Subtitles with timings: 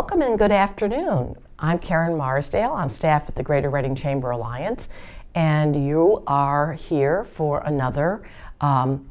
[0.00, 1.36] Welcome and good afternoon.
[1.58, 4.88] I'm Karen Marsdale I'm staff at the Greater Reading Chamber Alliance,
[5.34, 8.22] and you are here for another
[8.62, 9.10] um,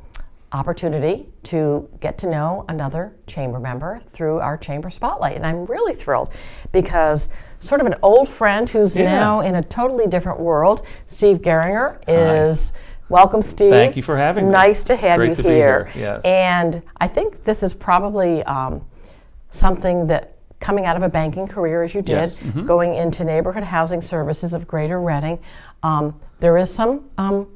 [0.52, 5.36] opportunity to get to know another chamber member through our chamber spotlight.
[5.36, 6.34] And I'm really thrilled
[6.72, 7.30] because
[7.60, 9.12] sort of an old friend who's Yeah.
[9.12, 12.74] now in a totally different world, Steve Geringer, is.
[13.10, 13.70] Welcome, Steve.
[13.70, 14.52] Thank you for having me.
[14.54, 15.86] Nice to have Great you to here.
[15.86, 16.26] here, yes.
[16.26, 18.84] And I think this is probably um,
[19.52, 20.34] something that
[20.70, 22.68] coming out of a banking career as you did, Yes, mhm.
[22.68, 25.40] going into neighborhood housing services of Greater Reading,
[25.82, 27.48] um, there is some um,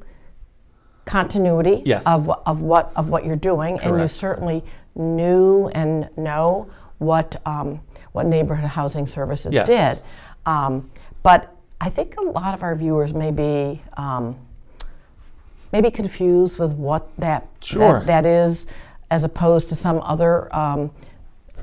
[1.04, 2.04] continuity Yes.
[2.08, 4.64] of, of what of what you're doing, and you certainly
[4.96, 6.66] knew and know
[6.98, 9.68] what um, what neighborhood housing services Yes.
[9.68, 10.04] did.
[10.44, 10.90] Um,
[11.22, 14.34] but I think a lot of our viewers may be um,
[15.72, 18.00] maybe confused with what that Sure.
[18.00, 18.66] that, that is,
[19.08, 20.90] as opposed to some other um,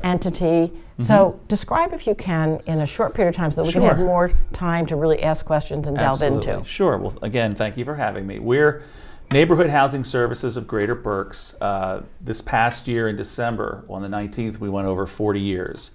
[0.03, 0.71] entity.
[1.03, 3.81] So describe, if you can, in a short period of time, so that we can
[3.81, 4.05] have Mm-hmm.
[4.05, 6.51] More time to really ask questions and delve Absolutely.
[6.51, 6.65] into.
[6.69, 6.97] Sure.
[6.97, 8.37] Well, again, thank you for having me.
[8.37, 8.83] We're
[9.31, 11.55] Neighborhood Housing Services of Greater Berks.
[11.59, 15.91] Uh, this past year in December, on the 19th, we went over 40 years.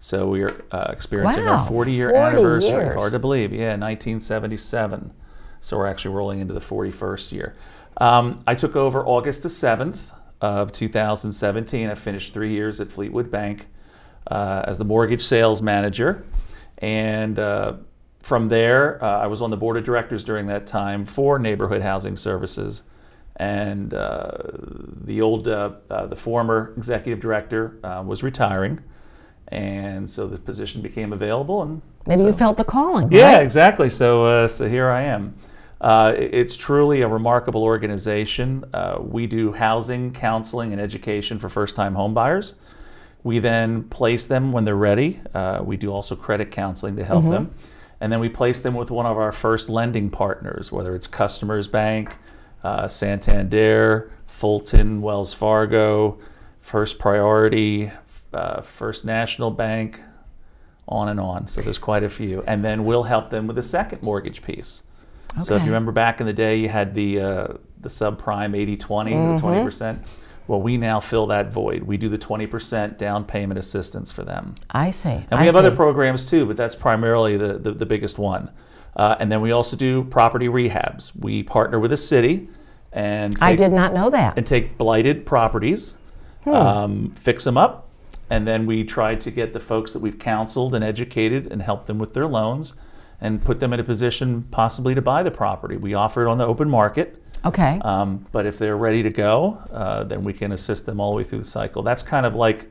[0.00, 2.70] So we are uh, experiencing Wow, our 40 year 40 anniversary.
[2.70, 2.94] years.
[2.94, 3.52] Hard to believe.
[3.52, 5.12] Yeah, 1977.
[5.60, 7.54] So we're actually rolling into the 41st year.
[7.98, 10.12] Um, I took over August the 7th
[10.42, 11.88] of 2017.
[11.88, 13.68] I finished three years at Fleetwood Bank
[14.26, 16.24] uh, as the mortgage sales manager.
[16.78, 17.74] And uh,
[18.22, 21.80] from there, uh, I was on the board of directors during that time for Neighborhood
[21.80, 22.82] Housing Services.
[23.36, 24.32] And uh,
[25.04, 28.80] the old, uh, uh, the former executive director uh, was retiring.
[29.48, 31.62] And so the position became available.
[31.62, 33.12] And Maybe you felt the calling.
[33.12, 33.42] yeah, right?
[33.42, 33.90] exactly.
[33.90, 35.36] So, uh, so here I am.
[35.82, 38.64] Uh, it's truly a remarkable organization.
[38.72, 42.54] Uh, we do housing, counseling, and education for first-time homebuyers.
[43.24, 45.20] We then place them when they're ready.
[45.34, 47.52] Uh, we do also credit counseling to help them,
[48.00, 51.66] and then we place them with one of our first lending partners, whether it's Customers
[51.66, 52.16] Bank,
[52.62, 56.18] uh, Santander, Fulton, Wells Fargo,
[56.60, 57.90] First Priority,
[58.32, 60.00] uh, First National Bank,
[60.86, 61.46] on and on.
[61.48, 62.44] So there's quite a few.
[62.46, 64.82] And then we'll help them with the second mortgage piece.
[65.40, 67.46] So if you remember back in the day, you had the uh,
[67.80, 69.36] the subprime 80-20, Mm-hmm.
[69.36, 70.04] the 20 percent.
[70.48, 71.84] Well, we now fill that void.
[71.84, 74.56] We do the 20% down payment assistance for them.
[74.70, 75.24] I see.
[75.30, 78.50] And we have other programs too, but that's primarily the, the, the biggest one.
[78.96, 81.12] Uh, and then we also do property rehabs.
[81.16, 82.50] We partner with a city
[82.92, 84.36] and I did not know that.
[84.36, 85.94] and take blighted properties,
[86.44, 87.88] um, fix them up,
[88.28, 91.86] and then we try to get the folks that we've counseled and educated and help
[91.86, 92.74] them with their loans
[93.22, 95.76] and put them in a position possibly to buy the property.
[95.76, 97.22] We offer it on the open market.
[97.44, 97.80] Okay.
[97.82, 101.16] Um, but if they're ready to go, uh, then we can assist them all the
[101.18, 101.82] way through the cycle.
[101.82, 102.68] That's kind of like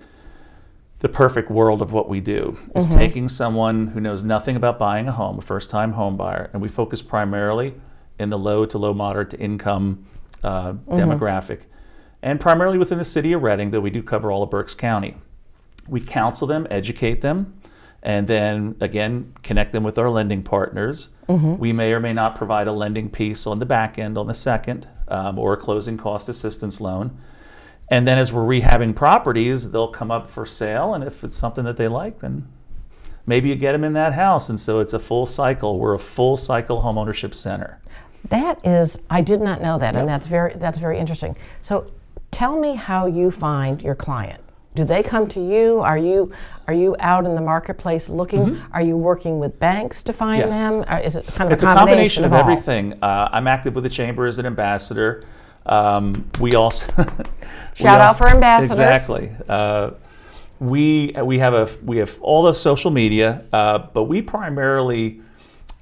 [1.00, 5.08] the perfect world of what we do is taking someone who knows nothing about buying
[5.08, 7.74] a home, a first-time home buyer, and we focus primarily
[8.20, 10.06] in the low to low moderate to income
[10.44, 11.62] uh, demographic,
[12.22, 15.18] and primarily within the city of Reading, though we do cover all of Berks County.
[15.88, 17.60] We counsel them, educate them,
[18.04, 21.10] and then again connect them with our lending partners.
[21.58, 24.34] We may or may not provide a lending piece on the back end on the
[24.34, 27.18] second, um, or a closing cost assistance loan.
[27.90, 31.66] And then as we're rehabbing properties, they'll come up for sale, and if it's something
[31.66, 32.48] that they like, then
[33.26, 34.50] maybe you get them in that house.
[34.50, 35.78] And so it's a full cycle.
[35.78, 37.82] We're a full cycle homeownership center.
[38.30, 41.36] That is, I did not know that, and that's very that's very interesting.
[41.62, 41.92] So,
[42.30, 44.42] tell me how you find your client.
[44.74, 45.80] Do they come to you?
[45.82, 46.32] Are you
[46.68, 48.62] are you out in the marketplace looking?
[48.72, 50.52] Are you working with banks to find Mm-hmm.
[50.52, 50.60] Yes.
[50.60, 50.86] them?
[50.90, 52.40] Or is it kind of It's a a combination of all?
[52.40, 52.94] everything.
[53.04, 55.26] Uh, I'm active with the chamber as an ambassador.
[55.66, 57.04] Um, we also we
[57.76, 58.72] Shout out also- for ambassadors.
[58.80, 59.32] Exactly.
[59.50, 59.92] Uh,
[60.60, 65.20] we we have a we have all the social media, uh, but we primarily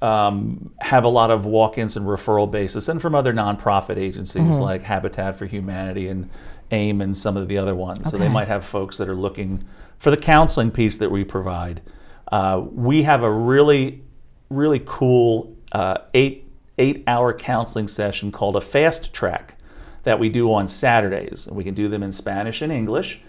[0.02, 4.62] um, have a lot of walk-ins and referral basis, and from other nonprofit agencies Mm-hmm.
[4.62, 6.28] like Habitat for Humanity and
[6.70, 8.10] AIM and some of the other ones.
[8.10, 9.64] So they might have folks that are looking
[9.98, 11.82] for the counseling piece that we provide.
[12.30, 14.02] Uh, we have a really
[14.50, 16.46] really cool uh, eight
[16.78, 19.56] eight hour counseling session called a fast track
[20.02, 21.46] that we do on Saturdays.
[21.46, 23.20] And we can do them in Spanish and English.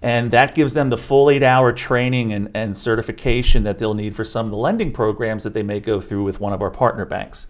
[0.00, 4.16] And that gives them the full eight hour training and, and certification that they'll need
[4.16, 6.70] for some of the lending programs that they may go through with one of our
[6.70, 7.46] partner banks.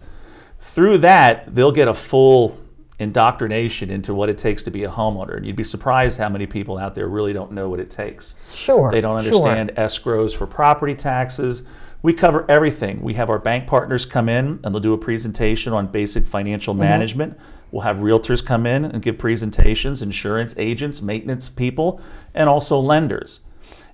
[0.59, 2.57] Through that, they'll get a full
[3.03, 5.37] indoctrination into what it takes to be a homeowner.
[5.37, 8.55] And you'd be surprised how many people out there really don't know what it takes.
[8.55, 8.91] Sure.
[8.91, 9.33] They don't sure.
[9.33, 11.63] understand escrows for property taxes.
[12.01, 13.01] We cover everything.
[13.01, 16.73] We have our bank partners come in and they'll do a presentation on basic financial
[16.73, 17.37] management.
[17.71, 22.01] We'll have realtors come in and give presentations, insurance agents, maintenance people,
[22.33, 23.39] and also lenders.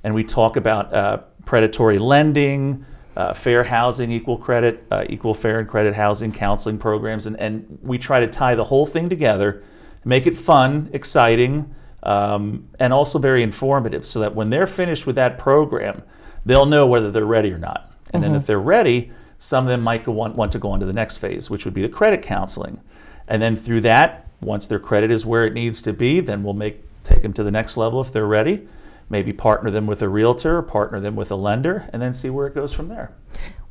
[0.04, 2.86] And we talk about uh, predatory lending,
[3.20, 7.78] uh, fair housing, equal credit, uh, equal fair and credit housing, counseling programs, and, and
[7.82, 9.62] we try to tie the whole thing together,
[10.06, 15.18] make it fun, exciting, um, and also very informative so that when they're finished with
[15.18, 16.02] that program,
[16.46, 17.92] they'll know whether they're ready or not.
[18.14, 20.86] And then if they're ready, some of them might want, want to go on to
[20.86, 22.80] the next phase, which would be the credit counseling.
[23.28, 26.54] And then through that, once their credit is where it needs to be, then we'll
[26.54, 28.66] make take them to the next level if they're ready.
[29.10, 32.48] Maybe partner them with a realtor, partner them with a lender, and then see where
[32.48, 33.12] it goes from there.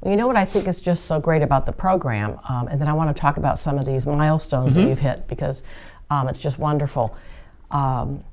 [0.01, 2.81] Well, you know what I think is just so great about the program, um, and
[2.81, 5.63] then I want to talk about some of these milestones that you've hit because
[6.11, 7.17] um, it's just wonderful.
[7.71, 8.25] Um,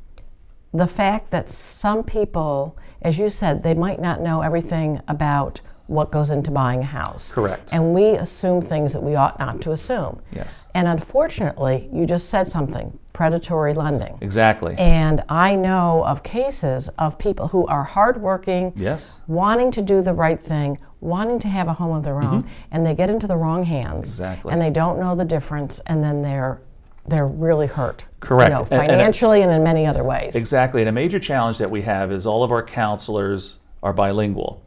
[0.74, 6.12] the fact that some people, as you said, they might not know everything about what
[6.12, 7.32] goes into buying a house.
[7.32, 7.70] Correct.
[7.72, 10.20] And we assume things that we ought not to assume.
[10.32, 10.66] Yes.
[10.74, 14.18] And unfortunately, you just said something predatory lending.
[14.22, 14.76] Exactly.
[14.78, 19.22] And I know of cases of people who are hardworking, yes.
[19.28, 22.36] wanting to do the right thing, wanting to have a home of their mm-hmm.
[22.36, 24.10] own, and they get into the wrong hands.
[24.10, 24.52] Exactly.
[24.52, 26.62] And they don't know the difference, and then they're
[27.08, 28.04] they're really hurt.
[28.20, 28.50] Correct.
[28.50, 30.36] You know, And- and- financially and, in many other ways.
[30.36, 30.82] Exactly.
[30.82, 34.65] And a major challenge that we have is all of our counselors are bilingual.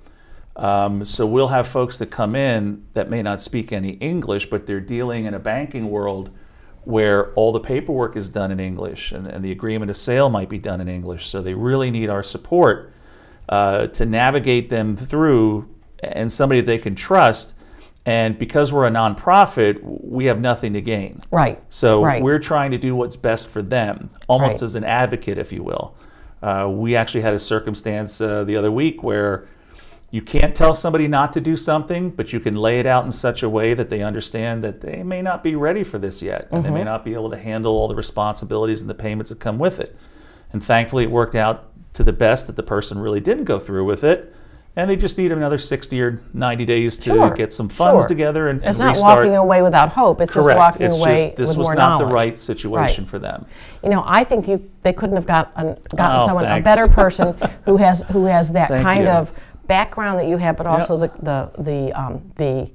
[0.59, 4.67] Um, so we'll have folks that come in that may not speak any English, but
[4.67, 6.31] they're dealing in a banking world
[6.83, 10.49] where all the paperwork is done in English and, and the agreement of sale might
[10.49, 11.29] be done in English.
[11.29, 12.93] So they really need our support
[13.49, 15.69] uh, to navigate them through
[16.03, 17.55] and somebody they can trust.
[18.07, 21.23] And because we're a nonprofit, we have nothing to gain.
[21.31, 21.63] Right.
[21.69, 22.23] So Right.
[22.23, 24.63] we're trying to do what's best for them, almost Right.
[24.63, 25.95] as an advocate, if you will.
[26.43, 29.47] Uh, we actually had a circumstance uh, the other week where
[30.11, 33.13] you can't tell somebody not to do something, but you can lay it out in
[33.13, 36.49] such a way that they understand that they may not be ready for this yet,
[36.51, 36.87] and they may mm-hmm.
[36.87, 39.95] not be able to handle all the responsibilities and the payments that come with it.
[40.53, 43.85] And thankfully, it worked out to the best that the person really didn't go through
[43.85, 44.35] with it,
[44.77, 48.09] and they just need another 60 or 90 days to Sure, get some funds sure.
[48.09, 49.19] together and, and It's not restart.
[49.19, 50.21] walking away without hope.
[50.21, 53.11] It's just walking it's away just this with was more not the right situation Right.
[53.11, 53.45] for them.
[53.83, 56.87] You know, I think you they couldn't have got an, gotten Oh, someone a better
[56.87, 59.11] person who has who has that kind you.
[59.11, 59.33] of
[59.69, 62.71] background that you have, but also the the the um, the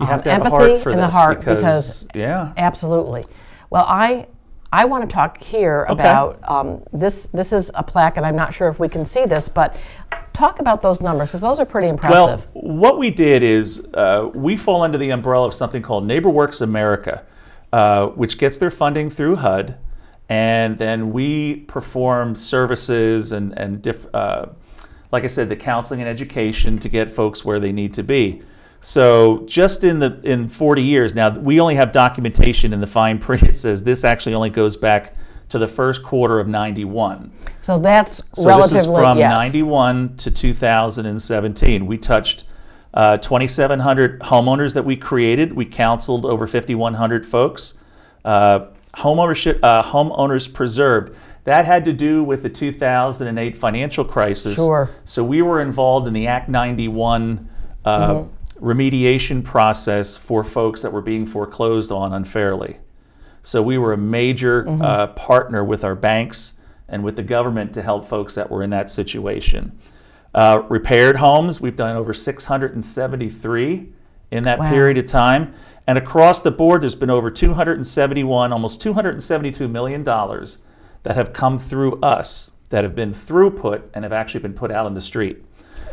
[0.00, 2.52] You have um, to have a empathy heart for and this the heart because, yeah,
[2.56, 3.24] Absolutely.
[3.70, 4.26] Well, I
[4.72, 7.28] I want to talk here about um, this.
[7.32, 9.76] This is a plaque, and I'm not sure if we can see this, but
[10.32, 12.46] talk about those numbers because those are pretty impressive.
[12.52, 16.60] Well, what we did is uh, we fall under the umbrella of something called NeighborWorks
[16.60, 17.24] America,
[17.72, 19.78] uh, which gets their funding through HUD,
[20.28, 24.46] and then we perform services and and diff, uh,
[25.12, 28.42] like I said, the counseling and education to get folks where they need to be.
[28.80, 33.18] So just in the in 40 years now, we only have documentation in the fine
[33.18, 33.42] print.
[33.42, 35.14] It says this actually only goes back
[35.48, 37.30] to the first quarter of 91.
[37.60, 39.30] so that's So relatively this is from yes.
[39.30, 41.86] 91 to 2017.
[41.86, 42.44] We touched
[42.94, 45.52] uh, 2,700 homeowners that we created.
[45.52, 47.74] We counseled over 5,100 folks.
[48.24, 51.16] Uh, homeownership, uh, homeowners preserved.
[51.46, 54.56] That had to do with the 2008 financial crisis.
[54.56, 54.90] Sure.
[55.04, 57.48] So we were involved in the Act 91
[57.84, 58.24] uh,
[58.60, 62.78] remediation process for folks that were being foreclosed on unfairly.
[63.44, 66.54] So we were a major uh, partner with our banks
[66.88, 69.78] and with the government to help folks that were in that situation.
[70.34, 73.92] Uh, repaired homes, we've done over 673
[74.32, 74.68] in that Wow.
[74.68, 75.54] period of time.
[75.86, 80.58] And across the board, there's been over 271, almost 272 million dollars
[81.06, 84.86] that have come through us, that have been throughput and have actually been put out
[84.86, 85.40] on the street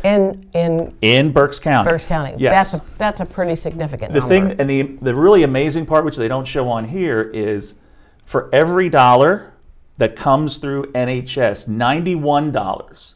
[0.02, 1.88] in in in Berks County.
[1.88, 2.34] Berks County.
[2.36, 2.72] Yes.
[2.72, 4.34] That's a that's a pretty significant The number.
[4.34, 7.76] thing and the the really amazing part, which they don't show on here, is
[8.24, 9.52] for every dollar
[9.98, 13.14] that comes through NHS, ninety-one dollars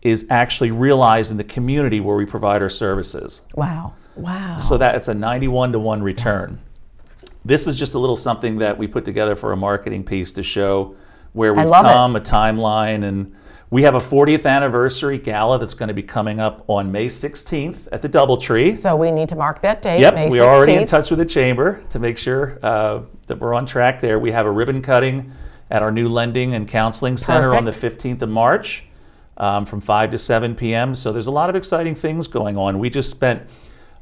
[0.00, 3.42] is actually realized in the community where we provide our services.
[3.54, 3.92] wow.
[4.16, 4.60] Wow.
[4.60, 6.58] So that's a ninety-one to one return.
[7.44, 10.42] This is just a little something that we put together for a marketing piece to
[10.42, 10.96] show
[11.34, 11.88] where we've love it.
[11.88, 13.34] come, a timeline, and
[13.70, 17.88] we have a 40th anniversary gala that's going to be coming up on May 16th
[17.92, 18.78] at the DoubleTree.
[18.78, 20.00] So we need to mark that date.
[20.00, 23.52] Yep, May we're already in touch with the chamber to make sure uh, that we're
[23.52, 24.18] on track there.
[24.18, 25.32] We have a ribbon cutting
[25.70, 28.84] at our new lending and counseling center on the 15th of March
[29.36, 30.94] um, from 5 to 7 p.m.
[30.94, 32.78] So there's a lot of exciting things going on.
[32.78, 33.42] We just spent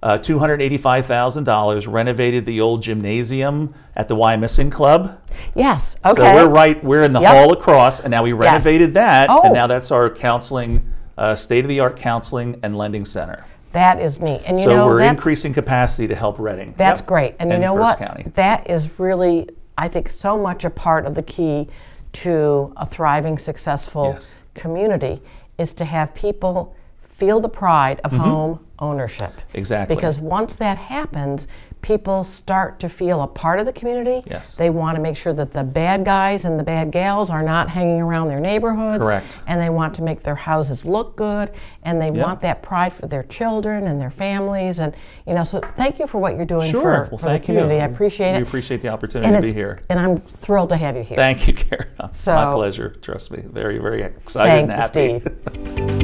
[0.03, 5.21] uh, $285,000, renovated the old gymnasium at the Wyomissing Club.
[5.55, 5.97] Yes.
[6.05, 6.15] Okay.
[6.17, 7.31] So we're right, we're in the Yep.
[7.31, 9.43] hall across, and now we renovated that, Oh.
[9.45, 10.83] and now that's our counseling,
[11.19, 13.45] uh, state-of-the-art counseling and lending center.
[13.73, 14.43] That is neat.
[14.45, 16.75] And you So know we're increasing capacity to help Reading.
[16.77, 17.07] That's Yep.
[17.07, 17.35] great.
[17.39, 18.07] And you know Berks what?
[18.07, 18.27] County.
[18.35, 21.69] That is really, I think, so much a part of the key
[22.15, 24.37] to a thriving, successful Yes.
[24.55, 25.23] community
[25.57, 26.75] is to have people
[27.23, 29.31] feel the pride of home ownership.
[29.31, 29.59] Mm-hmm.
[29.59, 29.95] Exactly.
[29.95, 31.47] Because once that happens,
[31.83, 34.23] people start to feel a part of the community.
[34.29, 34.57] Yes.
[34.57, 37.69] They want to make sure that the bad guys and the bad gals are not
[37.69, 39.05] hanging around their neighborhoods.
[39.05, 39.37] Correct.
[39.47, 41.53] And they want to make their houses look good
[41.85, 44.95] and they want that pride for their children and their families and
[45.27, 46.83] you know so thank you for what you're doing Sure.
[46.83, 47.75] for, well, for thank the community.
[47.77, 47.81] you.
[47.83, 48.43] I appreciate We it.
[48.43, 49.81] We appreciate the opportunity and to be here.
[49.91, 51.17] And I'm thrilled to have you here.
[51.17, 51.89] Thank you, Karen.
[52.03, 52.91] It's my pleasure.
[53.01, 53.43] Trust me.
[53.47, 55.21] Very, very excited and happy.
[55.21, 55.99] Steve.